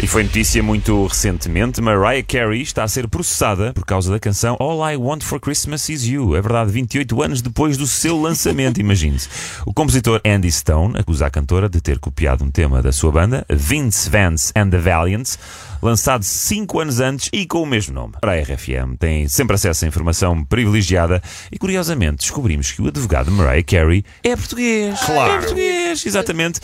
E 0.00 0.06
foi 0.06 0.22
notícia 0.22 0.62
muito 0.62 1.06
recentemente, 1.06 1.80
Mariah 1.80 2.22
Carey 2.22 2.62
está 2.62 2.84
a 2.84 2.88
ser 2.88 3.08
processada 3.08 3.72
por 3.72 3.84
causa 3.84 4.12
da 4.12 4.20
canção 4.20 4.56
All 4.60 4.88
I 4.88 4.96
Want 4.96 5.24
for 5.24 5.40
Christmas 5.40 5.88
Is 5.88 6.04
You. 6.04 6.36
É 6.36 6.40
verdade, 6.40 6.70
28 6.70 7.20
anos 7.20 7.42
depois 7.42 7.76
do 7.76 7.84
seu 7.84 8.16
lançamento, 8.22 8.78
imagine-se. 8.78 9.28
O 9.66 9.74
compositor 9.74 10.20
Andy 10.24 10.52
Stone 10.52 10.96
acusa 10.96 11.26
a 11.26 11.30
cantora 11.30 11.68
de 11.68 11.80
ter 11.80 11.98
copiado 11.98 12.44
um 12.44 12.50
tema 12.50 12.80
da 12.80 12.92
sua 12.92 13.10
banda, 13.10 13.44
Vince 13.50 14.08
Vance 14.08 14.52
and 14.54 14.70
the 14.70 14.78
Valiants, 14.78 15.36
lançado 15.82 16.22
5 16.24 16.80
anos 16.80 17.00
antes 17.00 17.28
e 17.32 17.46
com 17.46 17.62
o 17.62 17.66
mesmo 17.66 17.94
nome. 17.94 18.14
Para 18.20 18.32
a 18.32 18.40
RFM 18.40 18.96
tem 18.98 19.28
sempre 19.28 19.54
acesso 19.54 19.84
a 19.84 19.88
informação 19.88 20.44
privilegiada 20.44 21.22
e 21.52 21.58
curiosamente 21.58 22.18
descobrimos 22.18 22.72
que 22.72 22.82
o 22.82 22.88
advogado 22.88 23.30
Mariah 23.30 23.62
Carey 23.62 24.04
é 24.22 24.36
português. 24.36 24.98
Claro. 25.00 25.32
É 25.32 25.38
português, 25.38 26.06
exatamente. 26.06 26.60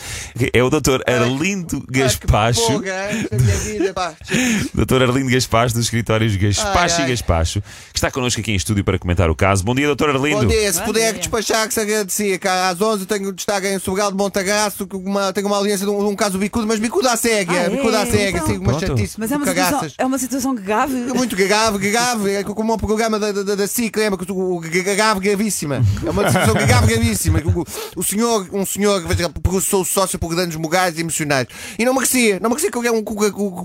É 0.53 0.63
o 0.63 0.69
Dr. 0.69 1.01
Arlindo 1.07 1.83
Gaspacho. 1.89 2.81
Dr. 4.73 5.01
Arlindo 5.03 5.29
Gaspacho, 5.31 5.75
dos 5.75 5.85
escritórios 5.85 6.35
Gaspacho 6.35 6.95
Ai, 6.95 7.01
ai. 7.01 7.07
e 7.07 7.09
Gaspacho, 7.11 7.61
que 7.91 7.97
está 7.97 8.11
connosco 8.11 8.41
aqui 8.41 8.51
em 8.51 8.55
estúdio 8.55 8.83
para 8.83 8.99
comentar 8.99 9.29
o 9.29 9.35
caso. 9.35 9.63
Bom 9.63 9.75
dia, 9.75 9.93
Dr. 9.93 10.09
Arlindo. 10.09 10.41
Bom 10.41 10.47
dia, 10.47 10.71
se 10.71 10.81
puder 10.81 11.13
despachar, 11.13 11.67
que 11.67 11.73
se 11.73 11.79
agradecia. 11.79 12.37
Que 12.37 12.47
às 12.47 12.79
11 12.81 13.05
tenho 13.05 13.31
de 13.33 13.41
estar 13.41 13.63
em 13.63 13.79
Sobral 13.79 14.11
de 14.11 14.17
Montagaço, 14.17 14.87
uma, 14.93 15.31
tenho 15.33 15.47
uma 15.47 15.57
audiência 15.57 15.85
de 15.85 15.91
um, 15.91 16.09
um 16.09 16.15
caso 16.15 16.37
bicudo, 16.37 16.67
mas 16.67 16.79
bicudo 16.79 17.07
à 17.07 17.15
cega. 17.15 17.51
Ah, 17.51 17.55
é? 17.63 17.69
bicudo 17.69 17.95
à 17.95 18.05
cega, 18.05 18.37
Então. 18.37 18.43
assim, 18.43 18.57
uma 18.57 18.65
Pronto. 18.77 18.85
Chatice. 19.05 19.19
Mas 19.19 19.31
é 19.31 19.37
uma, 19.37 19.45
cagaças. 19.45 19.69
situação, 19.69 19.95
é 19.97 20.05
uma 20.05 20.17
situação 20.17 20.55
grave. 20.55 20.93
Muito 21.13 21.35
grave, 21.35 21.77
grave. 21.77 22.31
É 22.31 22.43
como 22.43 22.73
o 22.73 22.77
programa 22.77 23.19
da, 23.19 23.31
da, 23.31 23.55
da 23.55 23.67
SIC, 23.67 23.95
lembra? 23.97 24.17
que 24.17 24.31
O 24.31 24.59
grave 24.59 25.19
gravíssima. 25.19 25.83
É 26.05 26.09
uma 26.09 26.27
situação 26.27 26.53
grave 26.53 26.87
gravíssima. 26.87 27.39
O, 27.39 27.99
o 27.99 28.03
senhor, 28.03 28.47
um 28.51 28.65
senhor 28.65 29.03
processou 29.41 29.81
o 29.81 29.85
sócio 29.85 30.17
por 30.19 30.35
danos 30.35 30.55
morais 30.55 30.97
e 30.97 31.01
emocionais. 31.01 31.47
E 31.77 31.85
não 31.85 31.93
merecia. 31.93 32.39
Não 32.39 32.49
merecia 32.49 32.71
que 32.71 32.77
é 32.77 32.91
um, 32.91 33.03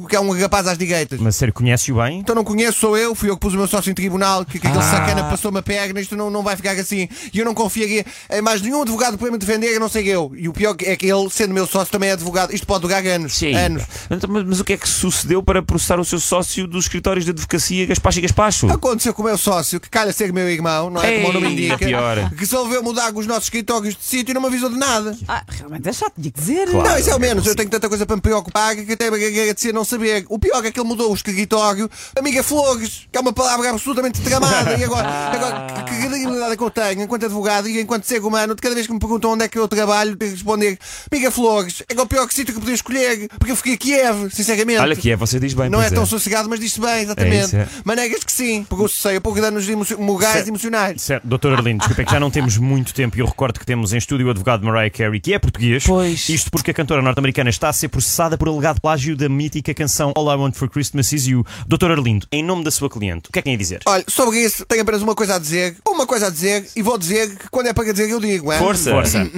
que 0.07 0.17
é 0.17 0.21
um 0.21 0.39
rapaz 0.39 0.67
às 0.67 0.79
direitas. 0.79 1.19
Mas 1.21 1.37
sério, 1.37 1.53
conhece-o 1.55 1.97
bem? 1.97 2.21
Então 2.21 2.35
não 2.35 2.45
conheço, 2.45 2.79
sou 2.79 2.97
eu, 2.97 3.15
fui 3.15 3.31
eu 3.31 3.35
que 3.37 3.41
pus 3.41 3.55
o 3.55 3.57
meu 3.57 3.67
sócio 3.67 3.91
em 3.91 3.95
tribunal, 3.95 4.45
que, 4.45 4.59
que 4.59 4.67
aquele 4.67 4.83
sacana 4.83 5.25
passou-me 5.25 5.59
a 5.59 5.63
perna, 5.63 6.01
isto 6.01 6.17
não, 6.17 6.31
não 6.31 6.43
vai 6.43 6.57
ficar 6.57 6.73
assim. 6.73 7.09
E 7.33 7.39
eu 7.39 7.45
não 7.45 7.55
confiaria 7.55 8.05
em 8.31 8.41
mais 8.41 8.61
nenhum 8.61 8.83
advogado 8.83 9.19
para 9.19 9.31
me 9.31 9.39
defender, 9.39 9.77
a 9.77 9.81
não 9.81 9.89
sei 9.89 10.09
eu. 10.09 10.33
E 10.37 10.49
o 10.49 10.53
pior 10.53 10.77
é 10.81 10.97
que 10.97 11.07
ele, 11.07 11.31
sendo 11.31 11.55
meu 11.55 11.67
sócio, 11.67 11.91
também 11.91 12.11
é 12.11 12.13
advogado. 12.13 12.55
Isto 12.55 12.67
pode 12.67 12.83
durar 12.83 13.05
anos. 13.07 13.37
Sim. 13.37 13.55
Anos. 13.55 13.85
Então, 14.11 14.31
Mas, 14.31 14.45
mas 14.45 14.61
o 14.61 14.65
que 14.65 14.73
é 14.75 14.77
que 14.77 14.89
sucedeu 15.31 15.43
para 15.43 15.63
processar 15.63 16.01
o 16.01 16.05
seu 16.05 16.19
sócio 16.19 16.67
dos 16.67 16.85
escritórios 16.85 17.25
de 17.25 17.31
advocacia 17.31 17.87
Gaspacho 17.87 18.19
e 18.19 18.23
Gaspacho? 18.23 18.71
Aconteceu 18.71 19.15
com 19.15 19.23
o 19.23 19.25
meu 19.25 19.39
sócio, 19.39 19.79
que 19.79 19.89
calha 19.89 20.13
ser 20.13 20.33
meu 20.33 20.49
irmão, 20.51 20.91
não 20.91 21.03
é 21.03 21.19
como 21.19 21.29
o 21.29 21.33
nome 21.35 21.47
Ei, 21.47 21.53
indica, 21.53 21.79
pior. 21.79 22.31
que 22.31 22.37
resolveu 22.37 22.83
mudar 22.83 23.15
os 23.15 23.27
nossos 23.27 23.45
escritórios 23.45 23.95
de 23.95 24.03
sítio 24.03 24.33
e 24.33 24.35
não 24.35 24.41
me 24.41 24.49
avisou 24.49 24.69
de 24.69 24.77
nada. 24.77 25.17
Ah, 25.29 25.45
realmente 25.49 25.89
é 25.89 25.93
chato, 25.93 26.15
tinha 26.21 26.33
que 26.33 26.41
dizer. 26.41 26.69
Não, 26.69 26.99
isso 26.99 27.11
é 27.11 27.15
o 27.15 27.21
menos. 27.21 27.47
Eu 27.47 27.55
tenho 27.55 27.71
tanta 27.71 27.89
coisa 27.89 28.05
para 28.05 28.17
me 28.17 28.23
preocupar 28.23 28.75
que 28.75 28.93
até 28.93 29.11
me 29.11 29.25
agradecer 29.25 29.73
não 29.73 29.85
saber. 29.85 30.25
O 30.29 30.39
pior 30.39 30.65
é 30.65 30.71
que 30.71 30.81
ele 30.81 30.89
mudou 30.89 31.11
o 31.11 31.15
escritório, 31.15 31.89
amiga 32.19 32.43
Flores, 32.43 33.07
que 33.11 33.17
é 33.17 33.21
uma 33.21 33.33
palavra 33.33 33.71
absolutamente 33.71 34.21
tramada. 34.21 34.77
E 34.77 34.85
agora, 34.85 35.09
agora 35.31 35.83
que, 36.01 36.07
é 36.53 36.57
que 36.57 36.63
eu 36.63 36.71
tenho 36.71 37.03
enquanto 37.03 37.25
advogado 37.27 37.69
e 37.69 37.81
enquanto 37.81 38.05
ser 38.05 38.21
humano, 38.23 38.55
de 38.55 38.61
cada 38.61 38.75
vez 38.75 38.87
que 38.87 38.93
me 38.93 38.99
perguntam 38.99 39.33
onde 39.33 39.45
é 39.45 39.49
que 39.49 39.59
eu 39.59 39.67
trabalho, 39.69 40.17
tenho 40.17 40.31
que 40.33 40.37
responder: 40.37 40.79
amiga 41.11 41.31
Flores, 41.31 41.83
é 41.89 41.95
que 41.95 42.01
é 42.01 42.03
o 42.03 42.07
pior 42.07 42.27
que 42.27 42.35
sítio 42.35 42.55
que 42.55 42.61
podia 42.61 42.75
escolher, 42.75 43.29
porque 43.39 43.53
eu 43.53 43.57
fiquei 43.57 43.75
a 43.75 43.77
Kiev, 43.77 44.31
sinceramente. 44.31 44.81
Olha 44.81 44.97
é, 45.11 45.17
você 45.17 45.41
diz 45.41 45.55
bem. 45.55 45.69
Não 45.71 45.81
é 45.81 45.85
pois 45.85 45.95
tão 45.95 46.07
sossegado, 46.07 46.49
mas 46.49 46.61
diz-se 46.61 46.81
bem, 46.81 47.03
exatamente. 47.03 47.37
É 47.37 47.45
isso, 47.45 47.57
é. 47.57 47.69
Manegas 47.85 48.25
que 48.25 48.33
sim, 48.33 48.65
porque 48.69 48.85
eu 48.85 48.89
sei, 48.89 49.17
eu 49.17 49.21
pouco 49.21 49.41
danos 49.41 49.69
emo- 49.69 49.85
Certo. 49.85 50.47
e 50.47 50.49
emocionais. 50.49 51.03
Certo, 51.03 51.27
doutor 51.27 51.55
Arlindo, 51.55 51.79
desculpa, 51.79 52.03
é 52.03 52.05
que 52.05 52.11
já 52.13 52.21
não 52.21 52.31
temos 52.31 52.57
muito 52.57 52.93
tempo 52.95 53.17
e 53.17 53.21
eu 53.21 53.27
recordo 53.27 53.59
que 53.59 53.67
temos 53.67 53.93
em 53.93 53.99
estúdio 53.99 54.27
o 54.27 54.31
advogado 54.31 54.65
Mariah 54.65 54.91
Carey, 54.91 55.21
que 55.21 55.33
é 55.35 55.39
português. 55.39 55.85
Pois. 55.87 56.29
Isto 56.29 56.51
porque 56.51 56.71
a 56.71 56.75
cantora 56.75 57.03
norte-americana 57.03 57.51
está 57.51 57.69
a 57.69 57.73
ser 57.73 57.89
processada 57.89 58.37
por 58.37 58.49
alegado 58.49 58.81
plágio 58.81 59.17
da 59.17 59.29
mítica 59.29 59.73
canção 59.75 60.13
All 60.17 60.33
I 60.33 60.37
Want 60.37 60.55
for 60.55 60.69
Christmas 60.69 61.13
Is 61.13 61.27
You. 61.27 61.45
Doutor 61.67 61.91
Arlindo, 61.93 62.27
em 62.31 62.43
nome 62.43 62.65
da 62.65 62.71
sua 62.71 62.89
cliente, 62.91 63.29
o 63.29 63.33
que 63.33 63.39
é 63.39 63.43
que 63.43 63.47
tem 63.47 63.55
a 63.55 63.59
dizer? 63.59 63.81
Olha, 63.87 64.05
sobre 64.09 64.39
isso, 64.41 64.65
tenho 64.67 64.83
apenas 64.83 65.03
uma 65.03 65.15
coisa 65.15 65.37
a 65.37 65.39
dizer. 65.39 65.77
Uma 65.93 66.07
coisa 66.07 66.29
a 66.29 66.31
dizer, 66.31 66.67
e 66.75 66.83
vou 66.83 66.97
dizer 66.97 67.37
que 67.37 67.49
quando 67.51 67.67
é 67.67 67.73
para 67.73 67.93
dizer, 67.93 68.09
eu 68.11 68.21
digo. 68.21 68.53
hein? 68.53 68.59
Força. 68.59 68.91
Força. 68.91 69.31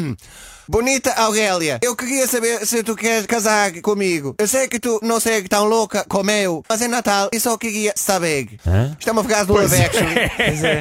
Bonita 0.69 1.11
Aurélia, 1.15 1.79
eu 1.83 1.95
queria 1.97 2.27
saber 2.27 2.65
se 2.67 2.83
tu 2.83 2.95
queres 2.95 3.27
casar 3.27 3.73
comigo. 3.83 4.35
Eu 4.39 4.47
sei 4.47 4.69
que 4.69 4.79
tu 4.79 5.01
não 5.03 5.19
sei 5.19 5.43
tão 5.43 5.65
louca 5.65 6.05
como 6.09 6.31
eu, 6.31 6.65
mas 6.69 6.81
é 6.81 6.89
Natal 6.89 7.29
e 7.33 7.41
só 7.41 7.57
queria 7.59 7.93
saber. 7.97 8.49
Hã? 8.67 8.97
Isto 8.99 9.09
é 9.09 9.13
uma 9.13 9.25
frase 9.25 9.47
do 9.47 9.55
Love 9.55 9.77
Action. 9.77 10.07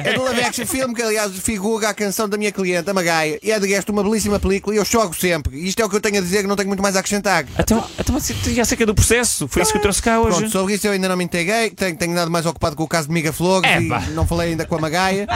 É 0.04 0.12
do 0.14 0.22
Love 0.22 0.40
Action, 0.40 0.66
filme 0.66 0.94
que 0.94 1.02
aliás 1.02 1.32
figura 1.38 1.88
a 1.88 1.94
canção 1.94 2.28
da 2.28 2.36
minha 2.36 2.52
cliente, 2.52 2.88
a 2.88 2.94
Magaia, 2.94 3.38
e 3.42 3.50
é 3.50 3.58
de 3.58 3.66
resto 3.66 3.90
uma 3.92 4.02
belíssima 4.02 4.38
película 4.38 4.74
e 4.74 4.78
eu 4.78 4.84
choro 4.84 5.12
sempre. 5.14 5.56
E 5.58 5.68
isto 5.68 5.80
é 5.82 5.84
o 5.84 5.88
que 5.88 5.96
eu 5.96 6.00
tenho 6.00 6.18
a 6.18 6.20
dizer, 6.20 6.42
que 6.42 6.46
não 6.48 6.56
tenho 6.56 6.68
muito 6.68 6.82
mais 6.82 6.94
a 6.96 7.00
acrescentar. 7.00 7.44
Então, 7.58 7.84
então 7.98 8.18
já 8.54 8.64
sei 8.64 8.76
que 8.76 8.82
é 8.82 8.86
do 8.86 8.94
processo. 8.94 9.48
Foi 9.48 9.62
isso 9.62 9.72
que 9.72 9.78
eu 9.78 9.82
trouxe 9.82 10.00
cá 10.02 10.20
hoje. 10.20 10.36
Pronto, 10.38 10.50
sobre 10.52 10.74
isso 10.74 10.86
eu 10.86 10.92
ainda 10.92 11.08
não 11.08 11.16
me 11.16 11.24
integrei, 11.24 11.70
tenho, 11.70 11.96
tenho 11.96 12.14
nada 12.14 12.30
mais 12.30 12.46
ocupado 12.46 12.76
com 12.76 12.84
o 12.84 12.88
caso 12.88 13.08
de 13.08 13.14
Miga 13.14 13.32
Flores 13.32 13.68
Epá. 13.70 14.02
e 14.08 14.10
não 14.10 14.26
falei 14.26 14.50
ainda 14.50 14.64
com 14.64 14.76
a 14.76 14.80
Magaia. 14.80 15.26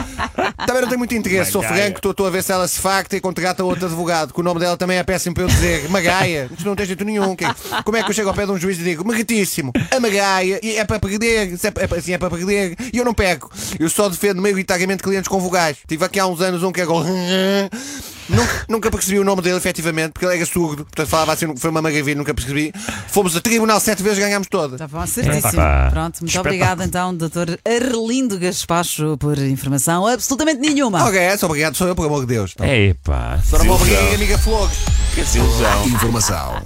Também 0.65 0.81
não 0.81 0.87
tenho 0.87 0.99
muito 0.99 1.13
interesse, 1.15 1.51
sou 1.51 1.61
Magaia. 1.61 1.83
franco, 1.83 1.97
estou- 1.99 2.11
estou 2.11 2.27
a 2.27 2.29
ver 2.29 2.43
se 2.43 2.51
ela 2.51 2.67
se 2.67 2.79
facta 2.79 3.15
e 3.15 3.19
contrata 3.21 3.63
outro 3.63 3.85
advogado, 3.85 4.33
que 4.37 4.41
o 4.41 4.43
nome 4.43 4.59
dela 4.59 4.77
também 4.77 4.97
é 4.99 5.03
péssimo 5.03 5.33
para 5.33 5.45
eu 5.45 5.47
dizer. 5.47 5.89
Magaia, 5.89 6.47
não 6.63 6.75
tem 6.75 6.85
jeito 6.85 7.03
nenhum. 7.03 7.35
que- 7.35 7.43
Como 7.83 7.97
é 7.97 8.03
que 8.03 8.09
eu 8.11 8.13
chego 8.13 8.29
ao 8.29 8.35
pé 8.35 8.45
de 8.45 8.51
um 8.51 8.57
juiz 8.59 8.77
e 8.79 8.83
digo, 8.83 9.03
meritíssimo, 9.07 9.71
a 9.89 9.99
Magaia, 9.99 10.59
e 10.61 10.77
é 10.77 10.85
para 10.85 10.99
perder, 10.99 11.49
é, 11.53 11.67
é, 11.95 11.97
assim, 11.97 12.13
é 12.13 12.17
para 12.19 12.29
perder, 12.29 12.75
e 12.93 12.97
eu 12.99 13.03
não 13.03 13.15
pego. 13.15 13.49
Eu 13.79 13.89
só 13.89 14.07
defendo 14.07 14.39
maioritariamente 14.39 15.01
clientes 15.01 15.27
com 15.27 15.39
vogais. 15.39 15.77
Tive 15.87 16.05
aqui 16.05 16.19
há 16.19 16.27
uns 16.27 16.39
anos 16.39 16.61
um 16.61 16.71
que 16.71 16.79
é 16.81 16.83
igual. 16.83 17.03
Nunca, 18.29 18.65
nunca 18.67 18.91
percebi 18.91 19.19
o 19.19 19.23
nome 19.23 19.41
dele, 19.41 19.57
efetivamente, 19.57 20.11
porque 20.11 20.25
ele 20.25 20.35
era 20.35 20.45
surdo, 20.45 20.83
portanto 20.83 21.07
falava 21.07 21.33
assim, 21.33 21.55
foi 21.55 21.69
uma 21.69 21.81
maravilha, 21.81 22.15
nunca 22.15 22.33
percebi. 22.33 22.73
Fomos 23.07 23.35
a 23.35 23.41
tribunal 23.41 23.79
sete 23.79 24.03
vezes, 24.03 24.19
ganhámos 24.19 24.47
todas. 24.49 24.73
Estava 24.73 25.07
certíssimo. 25.07 25.61
Epá. 25.61 25.89
Pronto, 25.91 26.19
muito 26.21 26.39
obrigada 26.39 26.83
então, 26.83 27.15
doutor 27.15 27.59
Arlindo 27.65 28.37
Gaspacho, 28.37 29.17
por 29.17 29.37
informação 29.37 30.05
absolutamente 30.05 30.59
nenhuma. 30.59 31.05
Ok, 31.07 31.19
é, 31.19 31.37
só 31.37 31.45
obrigado, 31.45 31.75
sou 31.75 31.87
eu, 31.87 31.95
por 31.95 32.05
amor 32.05 32.21
de 32.21 32.27
Deus. 32.27 32.51
Então, 32.55 32.67
Epá. 32.67 33.39
Só 33.43 33.57
obriguem, 33.57 33.77
desilusão. 33.77 34.15
amiga 34.15 34.37
Flores. 34.37 34.77
Que 35.15 35.21
desilusão. 35.21 35.87
Informação 35.87 36.61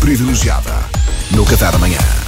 privilegiada 0.00 0.72
no 1.32 1.44
Café 1.44 1.72
da 1.72 1.78
Manhã. 1.78 2.25